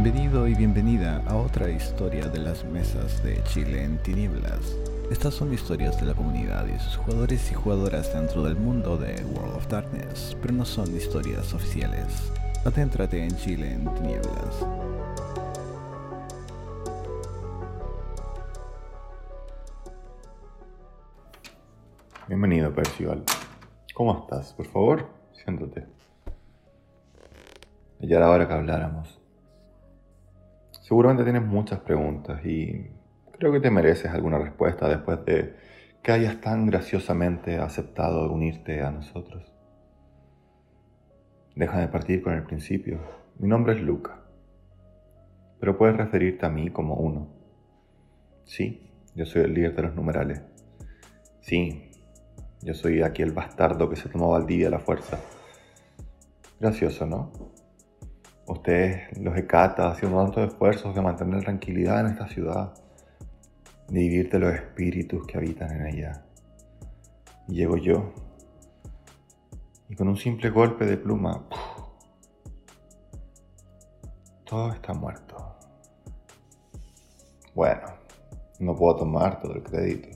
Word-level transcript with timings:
Bienvenido 0.00 0.46
y 0.46 0.54
bienvenida 0.54 1.24
a 1.26 1.36
otra 1.36 1.68
historia 1.68 2.28
de 2.28 2.38
las 2.38 2.64
mesas 2.64 3.20
de 3.24 3.42
Chile 3.42 3.82
en 3.82 4.00
tinieblas. 4.00 4.76
Estas 5.10 5.34
son 5.34 5.52
historias 5.52 6.00
de 6.00 6.06
la 6.06 6.14
comunidad 6.14 6.68
y 6.68 6.78
sus 6.78 6.98
jugadores 6.98 7.50
y 7.50 7.54
jugadoras 7.54 8.14
dentro 8.14 8.44
del 8.44 8.54
mundo 8.54 8.96
de 8.96 9.24
World 9.24 9.56
of 9.56 9.66
Darkness, 9.66 10.36
pero 10.40 10.54
no 10.54 10.64
son 10.64 10.96
historias 10.96 11.52
oficiales. 11.52 12.32
Adéntrate 12.64 13.24
en 13.24 13.36
Chile 13.38 13.72
en 13.72 13.92
tinieblas. 13.94 14.64
Bienvenido, 22.28 22.72
Percival. 22.72 23.24
¿Cómo 23.94 24.16
estás? 24.16 24.52
Por 24.52 24.66
favor, 24.66 25.08
siéntate. 25.32 25.88
Ya 27.98 28.18
era 28.18 28.30
hora 28.30 28.46
que 28.46 28.54
habláramos. 28.54 29.18
Seguramente 30.88 31.22
tienes 31.22 31.44
muchas 31.44 31.80
preguntas 31.80 32.42
y 32.46 32.90
creo 33.32 33.52
que 33.52 33.60
te 33.60 33.70
mereces 33.70 34.10
alguna 34.10 34.38
respuesta 34.38 34.88
después 34.88 35.22
de 35.26 35.54
que 36.02 36.12
hayas 36.12 36.40
tan 36.40 36.64
graciosamente 36.64 37.58
aceptado 37.58 38.32
unirte 38.32 38.80
a 38.80 38.90
nosotros. 38.90 39.52
Déjame 41.54 41.88
partir 41.88 42.22
con 42.22 42.32
el 42.32 42.44
principio. 42.44 43.00
Mi 43.38 43.48
nombre 43.48 43.74
es 43.74 43.82
Luca, 43.82 44.22
pero 45.60 45.76
puedes 45.76 45.94
referirte 45.94 46.46
a 46.46 46.48
mí 46.48 46.70
como 46.70 46.94
uno. 46.94 47.28
Sí, 48.46 48.90
yo 49.14 49.26
soy 49.26 49.42
el 49.42 49.52
líder 49.52 49.76
de 49.76 49.82
los 49.82 49.94
numerales. 49.94 50.40
Sí, 51.42 51.90
yo 52.62 52.72
soy 52.72 53.02
aquí 53.02 53.20
el 53.20 53.32
bastardo 53.32 53.90
que 53.90 53.96
se 53.96 54.08
tomó 54.08 54.30
Valdivia 54.30 54.68
a 54.68 54.70
la 54.70 54.78
fuerza. 54.78 55.20
Gracioso, 56.58 57.04
¿no? 57.04 57.57
Ustedes, 58.48 59.18
los 59.18 59.36
Hecata, 59.36 59.90
haciendo 59.90 60.24
tantos 60.24 60.48
esfuerzos 60.48 60.94
de 60.94 61.02
mantener 61.02 61.42
tranquilidad 61.42 62.00
en 62.00 62.06
esta 62.06 62.26
ciudad, 62.28 62.72
de 63.88 64.00
vivir 64.00 64.30
de 64.30 64.38
los 64.38 64.54
espíritus 64.54 65.26
que 65.26 65.36
habitan 65.36 65.70
en 65.70 65.86
ella. 65.86 66.24
Y 67.46 67.56
llego 67.56 67.76
yo, 67.76 68.14
y 69.90 69.94
con 69.94 70.08
un 70.08 70.16
simple 70.16 70.48
golpe 70.48 70.86
de 70.86 70.96
pluma, 70.96 71.46
todo 74.44 74.72
está 74.72 74.94
muerto. 74.94 75.36
Bueno, 77.54 77.86
no 78.60 78.74
puedo 78.74 78.96
tomar 78.96 79.40
todo 79.42 79.52
el 79.54 79.62
crédito. 79.62 80.08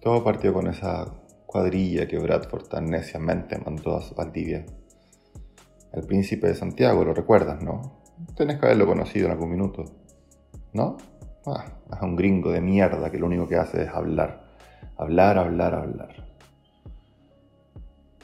Todo 0.00 0.22
partió 0.22 0.52
con 0.52 0.68
esa 0.68 1.12
cuadrilla 1.44 2.06
que 2.06 2.18
Bradford 2.18 2.68
tan 2.68 2.86
neciamente 2.86 3.58
mandó 3.58 3.96
a 3.96 4.02
Valdivia 4.16 4.64
el 5.94 6.04
príncipe 6.06 6.48
de 6.48 6.54
Santiago, 6.54 7.04
lo 7.04 7.14
recuerdas, 7.14 7.62
¿no? 7.62 8.02
Tienes 8.36 8.58
que 8.58 8.66
haberlo 8.66 8.86
conocido 8.86 9.26
en 9.26 9.32
algún 9.32 9.50
minuto. 9.50 9.84
¿No? 10.72 10.96
Ah, 11.46 11.66
es 11.92 12.02
un 12.02 12.16
gringo 12.16 12.50
de 12.50 12.60
mierda 12.60 13.10
que 13.10 13.18
lo 13.18 13.26
único 13.26 13.46
que 13.46 13.56
hace 13.56 13.84
es 13.84 13.88
hablar. 13.88 14.44
Hablar, 14.96 15.38
hablar, 15.38 15.74
hablar. 15.74 16.26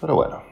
Pero 0.01 0.17
bueno. 0.17 0.43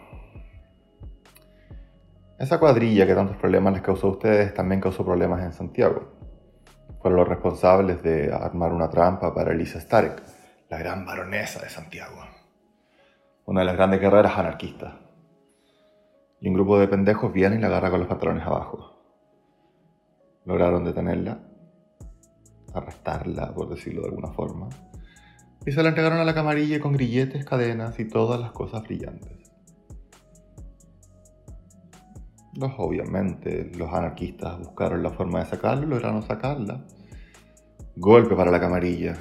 Esa 2.38 2.60
cuadrilla 2.60 3.04
que 3.04 3.14
tantos 3.14 3.36
problemas 3.36 3.72
les 3.72 3.82
causó 3.82 4.06
a 4.06 4.10
ustedes 4.10 4.54
también 4.54 4.80
causó 4.80 5.04
problemas 5.04 5.42
en 5.42 5.52
Santiago. 5.52 6.12
Fueron 7.02 7.18
los 7.18 7.28
responsables 7.28 8.00
de 8.02 8.32
armar 8.32 8.72
una 8.72 8.88
trampa 8.88 9.34
para 9.34 9.52
Elisa 9.52 9.80
Starek, 9.80 10.22
la 10.68 10.78
gran 10.78 11.04
baronesa 11.04 11.60
de 11.60 11.68
Santiago. 11.68 12.20
Una 13.46 13.60
de 13.60 13.66
las 13.66 13.76
grandes 13.76 14.00
guerreras 14.00 14.38
anarquistas 14.38 15.07
y 16.40 16.48
un 16.48 16.54
grupo 16.54 16.78
de 16.78 16.88
pendejos 16.88 17.32
viene 17.32 17.56
y 17.56 17.60
la 17.60 17.66
agarra 17.68 17.90
con 17.90 18.00
los 18.00 18.08
pantalones 18.08 18.46
abajo. 18.46 18.94
Lograron 20.44 20.84
detenerla, 20.84 21.40
arrestarla, 22.74 23.52
por 23.54 23.68
decirlo 23.68 24.02
de 24.02 24.08
alguna 24.08 24.32
forma, 24.32 24.68
y 25.66 25.72
se 25.72 25.82
la 25.82 25.90
entregaron 25.90 26.18
a 26.18 26.24
la 26.24 26.34
camarilla 26.34 26.80
con 26.80 26.92
grilletes, 26.92 27.44
cadenas 27.44 27.98
y 28.00 28.06
todas 28.06 28.40
las 28.40 28.52
cosas 28.52 28.82
brillantes. 28.84 29.38
Los, 32.54 32.72
obviamente, 32.78 33.70
los 33.76 33.92
anarquistas 33.92 34.58
buscaron 34.58 35.02
la 35.02 35.10
forma 35.10 35.40
de 35.40 35.46
sacarla 35.46 35.84
y 35.84 35.88
lograron 35.88 36.22
sacarla. 36.22 36.84
Golpe 37.96 38.34
para 38.34 38.50
la 38.50 38.58
camarilla. 38.58 39.16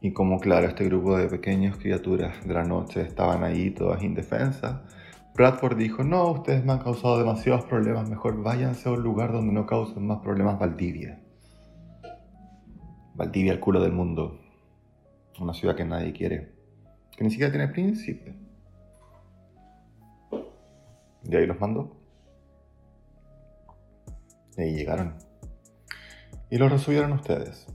Y 0.00 0.12
como 0.12 0.38
claro, 0.38 0.68
este 0.68 0.84
grupo 0.84 1.16
de 1.16 1.28
pequeñas 1.28 1.76
criaturas 1.76 2.46
de 2.46 2.54
la 2.54 2.62
noche 2.62 3.00
estaban 3.00 3.42
ahí 3.42 3.70
todas 3.70 4.02
indefensas, 4.02 4.82
Bradford 5.34 5.76
dijo, 5.76 6.04
no, 6.04 6.30
ustedes 6.30 6.64
me 6.64 6.72
han 6.72 6.78
causado 6.78 7.18
demasiados 7.18 7.64
problemas, 7.64 8.08
mejor 8.08 8.40
váyanse 8.40 8.88
a 8.88 8.92
un 8.92 9.02
lugar 9.02 9.32
donde 9.32 9.52
no 9.52 9.66
causen 9.66 10.06
más 10.06 10.20
problemas, 10.20 10.60
Valdivia. 10.60 11.20
Valdivia, 13.14 13.52
el 13.52 13.58
culo 13.58 13.80
del 13.80 13.92
mundo. 13.92 14.40
Una 15.40 15.52
ciudad 15.52 15.74
que 15.74 15.84
nadie 15.84 16.12
quiere, 16.12 16.54
que 17.16 17.24
ni 17.24 17.30
siquiera 17.30 17.50
tiene 17.50 17.66
príncipe. 17.66 18.36
De 21.24 21.36
ahí 21.36 21.46
los 21.46 21.58
mandó. 21.58 21.96
Y 24.56 24.62
ahí 24.62 24.76
llegaron. 24.76 25.14
Y 26.48 26.58
lo 26.58 26.68
recibieron 26.68 27.12
ustedes. 27.12 27.66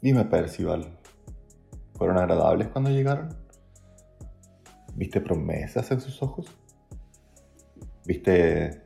Dime, 0.00 0.24
Percival, 0.24 0.98
¿fueron 1.92 2.16
agradables 2.16 2.68
cuando 2.68 2.88
llegaron? 2.88 3.36
¿Viste 5.00 5.22
promesas 5.22 5.90
en 5.92 6.00
sus 6.02 6.22
ojos? 6.22 6.54
¿Viste 8.04 8.82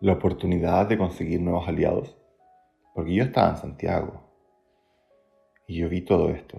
la 0.00 0.14
oportunidad 0.14 0.88
de 0.88 0.96
conseguir 0.96 1.42
nuevos 1.42 1.68
aliados? 1.68 2.16
Porque 2.94 3.14
yo 3.14 3.24
estaba 3.24 3.50
en 3.50 3.56
Santiago 3.58 4.22
y 5.66 5.76
yo 5.76 5.90
vi 5.90 6.00
todo 6.06 6.30
esto. 6.30 6.58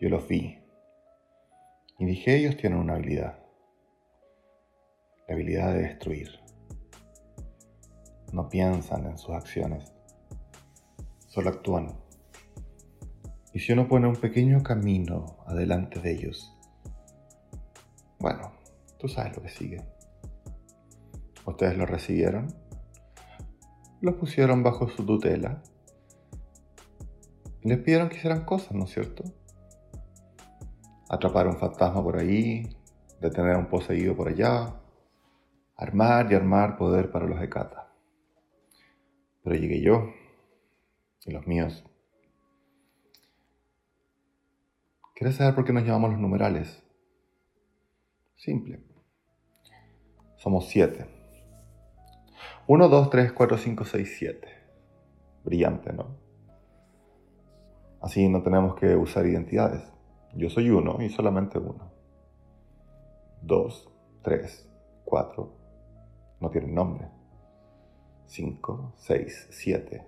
Yo 0.00 0.08
los 0.08 0.28
vi. 0.28 0.56
Y 1.98 2.04
dije, 2.04 2.36
ellos 2.36 2.56
tienen 2.56 2.78
una 2.78 2.94
habilidad. 2.94 3.40
La 5.26 5.34
habilidad 5.34 5.74
de 5.74 5.82
destruir. 5.82 6.28
No 8.32 8.48
piensan 8.48 9.04
en 9.06 9.18
sus 9.18 9.34
acciones. 9.34 9.92
Solo 11.26 11.50
actúan. 11.50 11.88
Y 13.52 13.58
si 13.58 13.72
uno 13.72 13.88
pone 13.88 14.06
un 14.06 14.14
pequeño 14.14 14.62
camino 14.62 15.38
adelante 15.44 15.98
de 15.98 16.12
ellos, 16.12 16.51
bueno, 18.22 18.52
tú 18.98 19.08
sabes 19.08 19.36
lo 19.36 19.42
que 19.42 19.50
sigue. 19.50 19.84
Ustedes 21.44 21.76
lo 21.76 21.84
recibieron, 21.84 22.54
los 24.00 24.14
pusieron 24.14 24.62
bajo 24.62 24.88
su 24.88 25.04
tutela 25.04 25.62
les 27.62 27.78
pidieron 27.78 28.08
que 28.08 28.16
hicieran 28.16 28.44
cosas, 28.44 28.72
¿no 28.72 28.84
es 28.84 28.90
cierto? 28.90 29.22
Atrapar 31.08 31.46
un 31.46 31.58
fantasma 31.58 32.02
por 32.02 32.18
ahí, 32.18 32.76
detener 33.20 33.54
a 33.54 33.58
un 33.58 33.68
poseído 33.68 34.16
por 34.16 34.28
allá, 34.28 34.80
armar 35.76 36.30
y 36.30 36.34
armar 36.34 36.76
poder 36.76 37.10
para 37.12 37.26
los 37.26 37.40
Hecata. 37.40 37.92
Pero 39.44 39.56
llegué 39.56 39.80
yo 39.80 40.08
y 41.24 41.32
los 41.32 41.46
míos. 41.46 41.84
¿Quieres 45.14 45.36
saber 45.36 45.54
por 45.54 45.64
qué 45.64 45.72
nos 45.72 45.84
llamamos 45.84 46.10
los 46.10 46.20
numerales? 46.20 46.82
Simple. 48.44 48.82
Somos 50.34 50.68
siete. 50.68 51.06
1, 52.66 52.88
2, 52.88 53.10
3, 53.10 53.32
4, 53.32 53.56
5, 53.56 53.84
6, 53.84 54.16
7. 54.18 54.48
Brillante, 55.44 55.92
¿no? 55.92 56.16
Así 58.00 58.28
no 58.28 58.42
tenemos 58.42 58.74
que 58.74 58.96
usar 58.96 59.26
identidades. 59.26 59.84
Yo 60.34 60.50
soy 60.50 60.70
uno 60.70 61.00
y 61.00 61.08
solamente 61.08 61.60
uno. 61.60 61.92
2, 63.42 63.92
3, 64.22 64.68
4. 65.04 65.56
No 66.40 66.50
tienen 66.50 66.74
nombre. 66.74 67.08
5, 68.26 68.94
6, 68.96 69.48
7. 69.52 70.04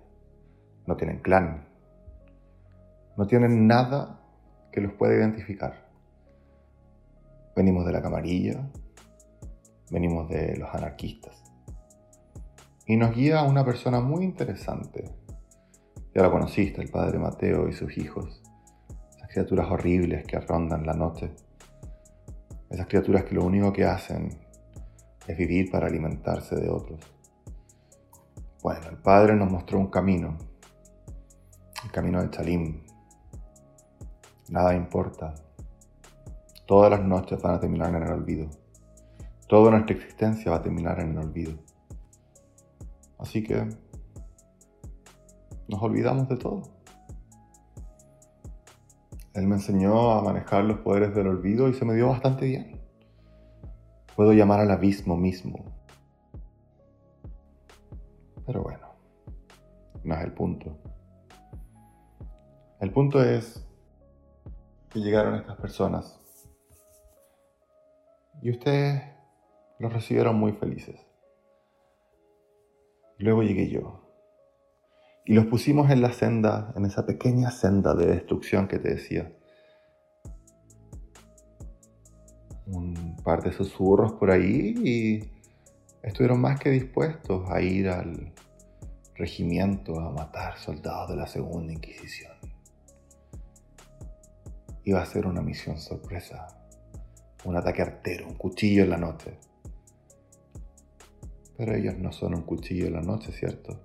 No 0.87 0.97
tienen 0.97 1.19
clan. 1.19 1.69
No 3.15 3.27
tienen 3.27 3.65
nada 3.65 4.19
que 4.73 4.81
los 4.81 4.91
pueda 4.91 5.15
identificar. 5.15 5.84
Venimos 7.55 7.85
de 7.85 7.93
la 7.93 8.01
camarilla, 8.01 8.69
venimos 9.89 10.27
de 10.27 10.57
los 10.57 10.75
anarquistas. 10.75 11.41
Y 12.85 12.97
nos 12.97 13.15
guía 13.15 13.43
una 13.43 13.63
persona 13.63 14.01
muy 14.01 14.25
interesante. 14.25 15.09
Ya 16.13 16.21
lo 16.21 16.31
conociste, 16.31 16.81
el 16.81 16.89
padre 16.89 17.17
Mateo 17.17 17.69
y 17.69 17.73
sus 17.73 17.97
hijos. 17.97 18.43
Esas 19.15 19.29
criaturas 19.29 19.71
horribles 19.71 20.25
que 20.27 20.37
rondan 20.37 20.85
la 20.85 20.93
noche. 20.95 21.31
Esas 22.69 22.87
criaturas 22.87 23.23
que 23.23 23.35
lo 23.35 23.45
único 23.45 23.71
que 23.71 23.85
hacen 23.85 24.37
es 25.25 25.37
vivir 25.37 25.71
para 25.71 25.87
alimentarse 25.87 26.57
de 26.57 26.69
otros. 26.69 26.99
Bueno, 28.61 28.89
el 28.89 28.97
padre 28.97 29.33
nos 29.37 29.49
mostró 29.49 29.79
un 29.79 29.87
camino. 29.87 30.37
El 31.85 31.91
camino 31.91 32.21
de 32.21 32.29
Chalim. 32.31 32.83
Nada 34.49 34.75
importa 34.75 35.44
Todas 36.65 36.89
las 36.89 37.03
noches 37.03 37.41
van 37.41 37.55
a 37.55 37.59
terminar 37.59 37.93
en 37.93 38.03
el 38.03 38.11
olvido. 38.11 38.49
Toda 39.47 39.69
nuestra 39.69 39.95
existencia 39.95 40.51
va 40.51 40.57
a 40.57 40.61
terminar 40.63 40.99
en 40.99 41.11
el 41.11 41.19
olvido. 41.19 41.53
Así 43.19 43.43
que 43.43 43.69
nos 45.67 45.81
olvidamos 45.81 46.27
de 46.27 46.37
todo. 46.37 46.63
Él 49.35 49.47
me 49.47 49.55
enseñó 49.55 50.11
a 50.11 50.23
manejar 50.23 50.63
los 50.63 50.79
poderes 50.79 51.13
del 51.13 51.27
olvido 51.27 51.69
y 51.69 51.73
se 51.73 51.85
me 51.85 51.93
dio 51.93 52.07
bastante 52.07 52.45
bien. 52.45 52.81
Puedo 54.15 54.33
llamar 54.33 54.61
al 54.61 54.71
abismo 54.71 55.17
mismo. 55.17 55.65
Pero 58.45 58.63
bueno, 58.63 58.87
no 60.03 60.15
es 60.15 60.21
el 60.21 60.33
punto. 60.33 60.77
El 62.79 62.91
punto 62.91 63.21
es 63.23 63.65
que 64.89 64.99
llegaron 64.99 65.35
estas 65.35 65.57
personas 65.57 66.24
y 68.45 68.51
ustedes 68.51 69.01
los 69.79 69.91
recibieron 69.91 70.35
muy 70.35 70.51
felices. 70.51 71.03
Luego 73.17 73.41
llegué 73.41 73.71
yo 73.71 74.03
y 75.25 75.33
los 75.33 75.47
pusimos 75.47 75.89
en 75.89 76.03
la 76.03 76.13
senda, 76.13 76.71
en 76.75 76.85
esa 76.85 77.07
pequeña 77.07 77.49
senda 77.49 77.95
de 77.95 78.05
destrucción 78.05 78.67
que 78.67 78.77
te 78.77 78.89
decía. 78.89 79.35
Un 82.67 83.15
par 83.23 83.41
de 83.41 83.51
susurros 83.51 84.13
por 84.13 84.29
ahí 84.29 84.75
y 84.77 85.23
estuvieron 86.03 86.39
más 86.39 86.59
que 86.59 86.69
dispuestos 86.69 87.49
a 87.49 87.61
ir 87.61 87.89
al 87.89 88.31
regimiento 89.15 89.99
a 89.99 90.11
matar 90.11 90.59
soldados 90.59 91.09
de 91.09 91.15
la 91.15 91.25
Segunda 91.25 91.73
Inquisición. 91.73 92.33
Iba 94.83 95.01
a 95.01 95.05
ser 95.07 95.25
una 95.25 95.41
misión 95.41 95.79
sorpresa, 95.79 96.45
un 97.45 97.55
ataque 97.55 97.81
artero, 97.81 98.27
un 98.27 98.35
cuchillo 98.35 98.83
en 98.83 98.89
la 98.89 98.97
noche. 98.97 99.37
Pero 101.57 101.73
ellos 101.73 101.97
no 101.97 102.11
son 102.11 102.35
un 102.35 102.41
cuchillo 102.41 102.87
en 102.87 102.93
la 102.93 103.01
noche, 103.01 103.31
¿cierto? 103.31 103.79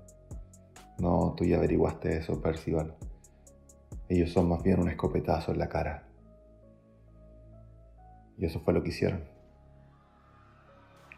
No, 0.98 1.34
tú 1.36 1.44
ya 1.44 1.56
averiguaste 1.56 2.18
eso, 2.18 2.40
Percival. 2.40 2.94
Ellos 4.08 4.32
son 4.32 4.48
más 4.48 4.62
bien 4.62 4.80
un 4.80 4.88
escopetazo 4.88 5.52
en 5.52 5.58
la 5.58 5.68
cara. 5.68 6.04
Y 8.36 8.46
eso 8.46 8.60
fue 8.60 8.74
lo 8.74 8.82
que 8.82 8.88
hicieron. 8.88 9.24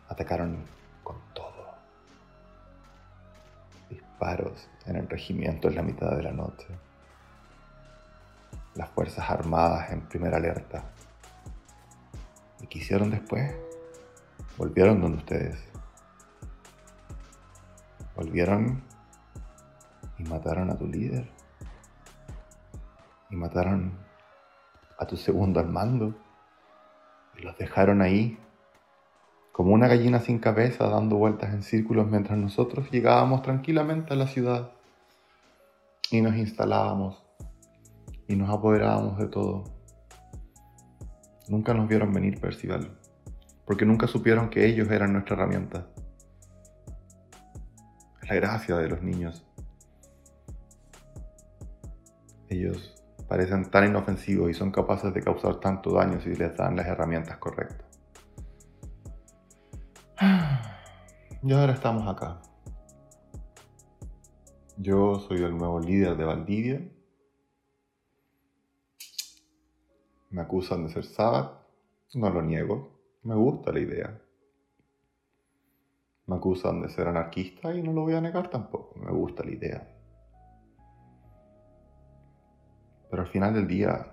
Atacaron 0.09 0.67
con 1.03 1.17
todo. 1.33 1.75
Disparos 3.89 4.69
en 4.87 4.97
el 4.97 5.09
regimiento 5.09 5.69
en 5.69 5.77
la 5.77 5.83
mitad 5.83 6.15
de 6.17 6.23
la 6.23 6.33
noche. 6.33 6.67
Las 8.75 8.91
Fuerzas 8.91 9.31
Armadas 9.31 9.91
en 9.91 10.03
primera 10.09 10.37
alerta. 10.37 10.85
¿Y 12.73 12.79
qué 12.79 12.79
hicieron 12.79 13.11
después? 13.11 13.55
Volvieron 14.57 15.03
donde 15.03 15.19
ustedes. 15.19 15.63
Volvieron 18.17 18.83
y 20.19 20.23
mataron 20.23 20.71
a 20.71 20.79
tu 20.79 20.87
líder. 20.87 21.29
Y 23.29 23.37
mataron 23.37 23.93
a 24.99 25.07
tu 25.07 25.19
segundo 25.19 25.61
al 25.61 25.69
mando. 25.69 26.15
Y 27.37 27.43
los 27.43 27.59
dejaron 27.59 28.01
ahí, 28.01 28.39
como 29.53 29.75
una 29.75 29.87
gallina 29.87 30.21
sin 30.21 30.39
cabeza, 30.39 30.89
dando 30.89 31.17
vueltas 31.17 31.53
en 31.53 31.63
círculos 31.63 32.07
mientras 32.09 32.39
nosotros 32.39 32.91
llegábamos 32.91 33.43
tranquilamente 33.43 34.15
a 34.15 34.17
la 34.17 34.29
ciudad. 34.29 34.73
Y 36.11 36.23
nos 36.23 36.37
instalábamos. 36.37 37.23
Y 38.29 38.37
nos 38.37 38.49
apoderábamos 38.49 39.19
de 39.19 39.27
todo. 39.27 39.82
Nunca 41.49 41.75
nos 41.75 41.89
vieron 41.89 42.13
venir, 42.13 42.41
Percival. 42.41 42.99
Porque 43.65 43.85
nunca 43.85 44.07
supieron 44.07 44.51
que 44.51 44.67
ellos 44.67 44.91
eran 44.91 45.13
nuestra 45.13 45.37
herramienta. 45.37 45.87
Es 48.23 48.29
la 48.29 48.35
gracia 48.37 48.77
de 48.77 48.89
los 48.89 49.03
niños. 49.03 49.47
Ellos 52.49 52.95
parecen 53.29 53.71
tan 53.71 53.89
inofensivos 53.89 54.51
y 54.51 54.55
son 54.55 54.71
capaces 54.71 55.13
de 55.15 55.23
causar 55.23 55.59
tanto 55.59 55.95
daño 55.95 56.21
si 56.21 56.35
les 56.35 56.55
dan 56.57 56.77
las 56.77 56.87
herramientas 56.87 57.39
correctas. 57.39 57.87
Y 61.45 61.53
ahora 61.53 61.73
estamos 61.73 62.07
acá. 62.07 62.41
Yo 64.77 65.19
soy 65.19 65.43
el 65.43 65.57
nuevo 65.57 65.81
líder 65.81 66.17
de 66.17 66.25
Valdivia. 66.25 66.81
Me 70.33 70.41
acusan 70.41 70.85
de 70.87 70.93
ser 70.93 71.05
Sabbath. 71.05 71.61
No 72.15 72.31
lo 72.31 72.43
niego. 72.43 72.91
Me 73.23 73.35
gusta 73.35 73.71
la 73.71 73.81
idea. 73.81 74.21
Me 76.27 76.37
acusan 76.37 76.81
de 76.81 76.89
ser 76.89 77.07
anarquista 77.07 77.75
y 77.75 77.83
no 77.83 77.93
lo 77.93 78.03
voy 78.03 78.15
a 78.15 78.21
negar 78.21 78.49
tampoco. 78.49 78.99
Me 78.99 79.13
gusta 79.13 79.45
la 79.45 79.51
idea. 79.51 79.89
Pero 83.11 83.23
al 83.23 83.29
final 83.29 83.53
del 83.53 83.69
día, 83.69 84.07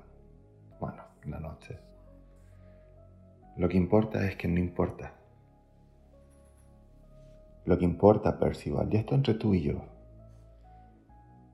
bueno, 0.80 1.02
en 1.24 1.32
la 1.32 1.40
noche, 1.40 1.80
lo 3.56 3.70
que 3.70 3.78
importa 3.78 4.28
es 4.28 4.36
que 4.36 4.50
no 4.50 4.60
importa. 4.60 5.14
Lo 7.64 7.78
que 7.78 7.86
importa, 7.86 8.38
Percival, 8.38 8.94
y 8.94 8.98
esto 8.98 9.16
entre 9.16 9.36
tú 9.36 9.54
y 9.54 9.62
yo, 9.62 9.82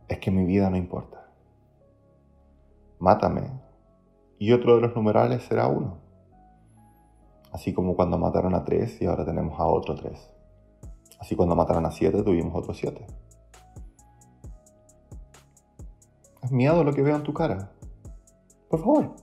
es 0.07 0.17
que 0.17 0.31
mi 0.31 0.45
vida 0.45 0.71
no 0.71 0.77
importa. 0.77 1.29
Mátame 2.97 3.64
y 4.39 4.51
otro 4.51 4.75
de 4.75 4.81
los 4.81 4.95
numerales 4.95 5.43
será 5.43 5.67
uno. 5.67 5.99
Así 7.51 7.73
como 7.73 7.95
cuando 7.95 8.17
mataron 8.17 8.53
a 8.53 8.63
tres 8.63 9.01
y 9.01 9.05
ahora 9.05 9.25
tenemos 9.25 9.59
a 9.59 9.65
otro 9.65 9.95
tres. 9.95 10.29
Así 11.19 11.35
cuando 11.35 11.55
mataron 11.55 11.85
a 11.85 11.91
siete 11.91 12.21
tuvimos 12.21 12.53
otro 12.55 12.73
siete. 12.73 13.05
¿Has 16.41 16.51
miedo 16.51 16.83
lo 16.83 16.93
que 16.93 17.01
veo 17.01 17.15
en 17.15 17.23
tu 17.23 17.33
cara? 17.33 17.71
Por 18.69 18.79
favor. 18.79 19.15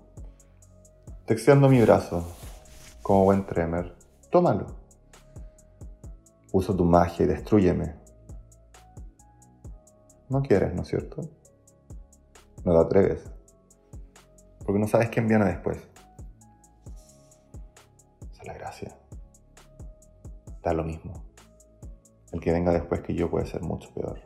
Te 1.26 1.34
extiendo 1.34 1.68
mi 1.68 1.80
brazo, 1.80 2.24
como 3.02 3.24
buen 3.24 3.46
tremer. 3.46 3.94
Tómalo. 4.30 4.66
Uso 6.52 6.74
tu 6.74 6.84
magia 6.84 7.24
y 7.24 7.28
destruyeme. 7.28 7.94
No 10.28 10.42
quieres, 10.42 10.74
¿no 10.74 10.82
es 10.82 10.88
cierto? 10.88 11.22
No 12.64 12.72
te 12.72 12.78
atreves. 12.78 13.30
Porque 14.72 14.80
no 14.80 14.88
sabes 14.88 15.10
quién 15.10 15.28
viene 15.28 15.44
después. 15.44 15.76
Esa 18.32 18.40
es 18.40 18.46
la 18.46 18.54
gracia. 18.54 18.96
Da 20.62 20.72
lo 20.72 20.82
mismo. 20.82 21.12
El 22.32 22.40
que 22.40 22.52
venga 22.52 22.72
después 22.72 23.02
que 23.02 23.12
yo 23.12 23.30
puede 23.30 23.44
ser 23.44 23.60
mucho 23.60 23.92
peor. 23.92 24.18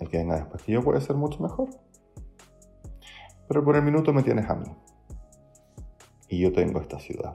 El 0.00 0.10
que 0.10 0.18
venga 0.18 0.34
después 0.36 0.62
que 0.64 0.72
yo 0.72 0.82
puede 0.82 1.00
ser 1.00 1.16
mucho 1.16 1.42
mejor. 1.42 1.70
Pero 3.48 3.64
por 3.64 3.74
el 3.74 3.84
minuto 3.84 4.12
me 4.12 4.22
tienes 4.22 4.46
a 4.50 4.54
mí. 4.54 4.66
Y 6.28 6.38
yo 6.38 6.52
tengo 6.52 6.78
esta 6.78 7.00
ciudad. 7.00 7.34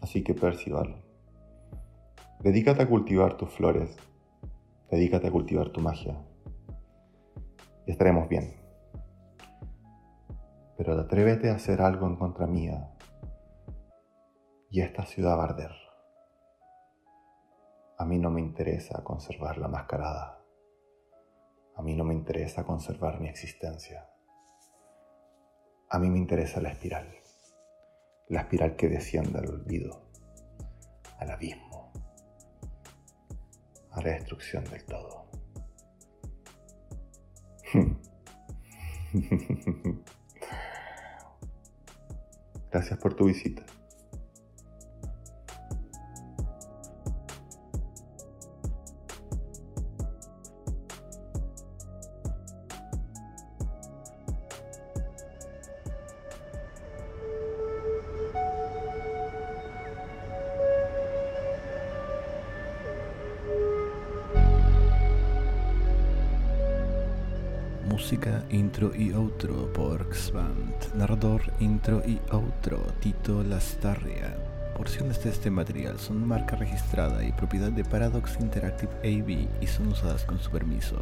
Así 0.00 0.24
que 0.24 0.32
Percival, 0.32 1.04
dedícate 2.40 2.82
a 2.82 2.88
cultivar 2.88 3.36
tus 3.36 3.50
flores. 3.50 3.94
Dedícate 4.90 5.26
a 5.26 5.30
cultivar 5.30 5.68
tu 5.68 5.82
magia. 5.82 6.16
Y 7.86 7.90
estaremos 7.90 8.26
bien. 8.26 8.57
Pero 10.78 10.98
atrévete 10.98 11.50
a 11.50 11.56
hacer 11.56 11.82
algo 11.82 12.06
en 12.06 12.14
contra 12.14 12.46
mía. 12.46 12.94
Y 14.70 14.80
esta 14.80 15.04
ciudad 15.04 15.36
va 15.36 15.42
a 15.42 15.48
arder. 15.48 15.72
A 17.98 18.04
mí 18.04 18.20
no 18.20 18.30
me 18.30 18.40
interesa 18.40 19.02
conservar 19.02 19.58
la 19.58 19.66
mascarada. 19.66 20.40
A 21.74 21.82
mí 21.82 21.96
no 21.96 22.04
me 22.04 22.14
interesa 22.14 22.62
conservar 22.62 23.20
mi 23.20 23.28
existencia. 23.28 24.08
A 25.90 25.98
mí 25.98 26.08
me 26.10 26.18
interesa 26.18 26.60
la 26.60 26.70
espiral. 26.70 27.12
La 28.28 28.42
espiral 28.42 28.76
que 28.76 28.88
desciende 28.88 29.40
al 29.40 29.48
olvido, 29.48 30.12
al 31.18 31.32
abismo, 31.32 31.92
a 33.90 34.00
la 34.00 34.10
destrucción 34.10 34.62
del 34.64 34.84
todo. 34.84 35.26
Gracias 42.70 42.98
por 42.98 43.14
tu 43.14 43.26
visita. 43.26 43.62
Música, 67.98 68.44
intro 68.50 68.94
y 68.94 69.10
outro 69.10 69.72
por 69.74 70.06
Xband. 70.14 70.94
Narrador, 70.94 71.42
intro 71.58 72.00
y 72.06 72.20
outro 72.30 72.78
Tito 73.02 73.42
Lastarria. 73.42 74.38
Porciones 74.76 75.18
de 75.24 75.30
este 75.30 75.50
material 75.50 75.98
son 75.98 76.24
marca 76.24 76.54
registrada 76.54 77.24
y 77.24 77.32
propiedad 77.32 77.72
de 77.72 77.82
Paradox 77.82 78.38
Interactive 78.38 78.94
AB 79.02 79.48
y 79.60 79.66
son 79.66 79.88
usadas 79.88 80.24
con 80.24 80.38
su 80.38 80.48
permiso. 80.48 81.00